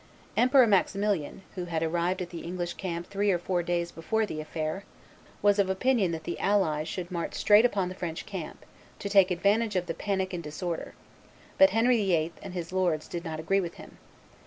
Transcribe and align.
Emperor 0.35 0.65
Maximilian, 0.65 1.43
who 1.53 1.65
had 1.65 1.83
arrived 1.83 2.23
at 2.23 2.31
the 2.31 2.39
English 2.41 2.73
camp 2.73 3.05
three 3.05 3.29
or 3.29 3.37
four 3.37 3.61
days 3.61 3.91
before 3.91 4.25
the 4.25 4.41
affair, 4.41 4.83
was 5.43 5.59
of 5.59 5.69
opinion 5.69 6.11
that 6.11 6.23
the 6.23 6.39
allies 6.39 6.87
should 6.87 7.11
march 7.11 7.35
straight 7.35 7.65
upon 7.65 7.87
the 7.87 7.93
French 7.93 8.25
camp, 8.25 8.65
to 8.97 9.07
take 9.09 9.29
advantage 9.29 9.75
of 9.75 9.85
the 9.85 9.93
panic 9.93 10.33
and 10.33 10.41
disorder; 10.41 10.95
but 11.59 11.69
"Henry 11.69 11.97
VIII. 11.97 12.33
and 12.41 12.55
his 12.55 12.73
lords 12.73 13.07
did 13.07 13.23
not 13.23 13.39
agree 13.39 13.61
with 13.61 13.75
him." 13.75 13.99